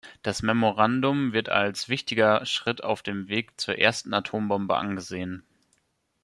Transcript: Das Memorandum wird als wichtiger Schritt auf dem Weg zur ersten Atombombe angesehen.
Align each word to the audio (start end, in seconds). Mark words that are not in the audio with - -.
Das 0.23 0.41
Memorandum 0.41 1.31
wird 1.31 1.49
als 1.49 1.87
wichtiger 1.87 2.43
Schritt 2.47 2.83
auf 2.83 3.03
dem 3.03 3.27
Weg 3.27 3.61
zur 3.61 3.77
ersten 3.77 4.15
Atombombe 4.15 4.75
angesehen. 4.75 5.43